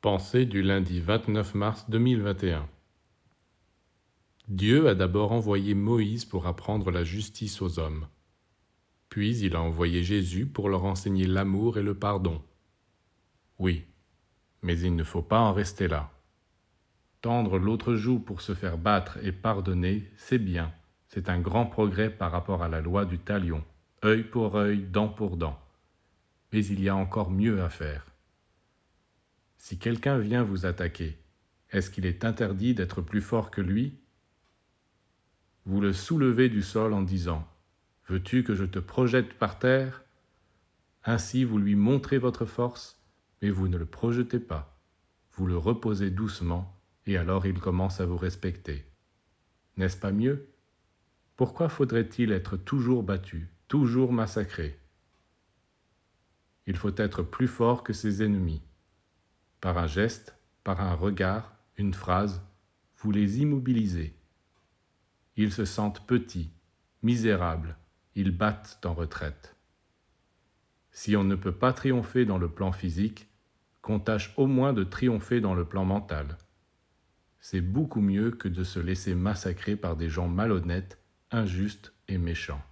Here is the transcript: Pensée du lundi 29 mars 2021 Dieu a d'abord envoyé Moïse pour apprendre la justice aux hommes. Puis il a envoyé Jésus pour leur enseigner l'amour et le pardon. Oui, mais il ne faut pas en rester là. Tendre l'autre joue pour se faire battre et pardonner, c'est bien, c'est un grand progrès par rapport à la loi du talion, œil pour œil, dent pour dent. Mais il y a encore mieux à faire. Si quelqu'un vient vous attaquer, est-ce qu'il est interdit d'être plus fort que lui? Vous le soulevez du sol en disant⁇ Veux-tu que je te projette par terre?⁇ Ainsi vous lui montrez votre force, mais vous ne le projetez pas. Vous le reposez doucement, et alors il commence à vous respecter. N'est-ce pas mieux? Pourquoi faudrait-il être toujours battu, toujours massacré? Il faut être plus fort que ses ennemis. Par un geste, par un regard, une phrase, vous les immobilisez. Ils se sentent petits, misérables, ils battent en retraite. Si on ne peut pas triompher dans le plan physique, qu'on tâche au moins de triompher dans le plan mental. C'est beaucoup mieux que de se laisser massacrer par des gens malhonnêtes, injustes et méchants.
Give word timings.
Pensée 0.00 0.46
du 0.46 0.62
lundi 0.62 1.00
29 1.00 1.56
mars 1.56 1.90
2021 1.90 2.68
Dieu 4.46 4.86
a 4.86 4.94
d'abord 4.94 5.32
envoyé 5.32 5.74
Moïse 5.74 6.24
pour 6.24 6.46
apprendre 6.46 6.92
la 6.92 7.02
justice 7.02 7.60
aux 7.60 7.80
hommes. 7.80 8.06
Puis 9.08 9.36
il 9.38 9.56
a 9.56 9.60
envoyé 9.60 10.04
Jésus 10.04 10.46
pour 10.46 10.68
leur 10.68 10.84
enseigner 10.84 11.26
l'amour 11.26 11.78
et 11.78 11.82
le 11.82 11.94
pardon. 11.94 12.40
Oui, 13.58 13.86
mais 14.62 14.78
il 14.78 14.94
ne 14.94 15.02
faut 15.02 15.20
pas 15.20 15.40
en 15.40 15.52
rester 15.52 15.88
là. 15.88 16.12
Tendre 17.20 17.58
l'autre 17.58 17.96
joue 17.96 18.20
pour 18.20 18.40
se 18.40 18.54
faire 18.54 18.78
battre 18.78 19.18
et 19.24 19.32
pardonner, 19.32 20.08
c'est 20.16 20.38
bien, 20.38 20.72
c'est 21.08 21.28
un 21.28 21.40
grand 21.40 21.66
progrès 21.66 22.08
par 22.08 22.30
rapport 22.30 22.62
à 22.62 22.68
la 22.68 22.80
loi 22.80 23.04
du 23.04 23.18
talion, 23.18 23.64
œil 24.04 24.22
pour 24.22 24.54
œil, 24.54 24.78
dent 24.78 25.08
pour 25.08 25.36
dent. 25.36 25.58
Mais 26.52 26.64
il 26.64 26.80
y 26.80 26.88
a 26.88 26.94
encore 26.94 27.32
mieux 27.32 27.64
à 27.64 27.68
faire. 27.68 28.06
Si 29.68 29.76
quelqu'un 29.76 30.16
vient 30.16 30.44
vous 30.44 30.64
attaquer, 30.64 31.18
est-ce 31.72 31.90
qu'il 31.90 32.06
est 32.06 32.24
interdit 32.24 32.72
d'être 32.72 33.02
plus 33.02 33.20
fort 33.20 33.50
que 33.50 33.60
lui? 33.60 33.98
Vous 35.66 35.82
le 35.82 35.92
soulevez 35.92 36.48
du 36.48 36.62
sol 36.62 36.94
en 36.94 37.02
disant⁇ 37.02 37.46
Veux-tu 38.10 38.44
que 38.44 38.54
je 38.54 38.64
te 38.64 38.78
projette 38.78 39.34
par 39.34 39.58
terre?⁇ 39.58 40.04
Ainsi 41.12 41.44
vous 41.44 41.58
lui 41.58 41.74
montrez 41.74 42.16
votre 42.16 42.46
force, 42.46 42.98
mais 43.42 43.50
vous 43.50 43.68
ne 43.68 43.76
le 43.76 43.84
projetez 43.84 44.40
pas. 44.40 44.80
Vous 45.34 45.46
le 45.46 45.58
reposez 45.58 46.10
doucement, 46.10 46.74
et 47.04 47.18
alors 47.18 47.44
il 47.44 47.60
commence 47.60 48.00
à 48.00 48.06
vous 48.06 48.16
respecter. 48.16 48.86
N'est-ce 49.76 49.98
pas 49.98 50.12
mieux? 50.12 50.48
Pourquoi 51.36 51.68
faudrait-il 51.68 52.32
être 52.32 52.56
toujours 52.56 53.02
battu, 53.02 53.50
toujours 53.68 54.14
massacré? 54.14 54.78
Il 56.66 56.78
faut 56.78 56.96
être 56.96 57.22
plus 57.22 57.48
fort 57.48 57.82
que 57.82 57.92
ses 57.92 58.22
ennemis. 58.22 58.62
Par 59.60 59.78
un 59.78 59.86
geste, 59.86 60.36
par 60.64 60.80
un 60.80 60.94
regard, 60.94 61.56
une 61.76 61.94
phrase, 61.94 62.42
vous 62.98 63.10
les 63.10 63.40
immobilisez. 63.40 64.14
Ils 65.36 65.52
se 65.52 65.64
sentent 65.64 66.06
petits, 66.06 66.50
misérables, 67.02 67.76
ils 68.14 68.36
battent 68.36 68.84
en 68.84 68.94
retraite. 68.94 69.56
Si 70.90 71.16
on 71.16 71.24
ne 71.24 71.36
peut 71.36 71.52
pas 71.52 71.72
triompher 71.72 72.24
dans 72.24 72.38
le 72.38 72.48
plan 72.48 72.72
physique, 72.72 73.28
qu'on 73.82 74.00
tâche 74.00 74.34
au 74.36 74.46
moins 74.46 74.72
de 74.72 74.84
triompher 74.84 75.40
dans 75.40 75.54
le 75.54 75.64
plan 75.64 75.84
mental. 75.84 76.36
C'est 77.40 77.60
beaucoup 77.60 78.00
mieux 78.00 78.32
que 78.32 78.48
de 78.48 78.64
se 78.64 78.80
laisser 78.80 79.14
massacrer 79.14 79.76
par 79.76 79.96
des 79.96 80.08
gens 80.08 80.28
malhonnêtes, 80.28 80.98
injustes 81.30 81.94
et 82.08 82.18
méchants. 82.18 82.62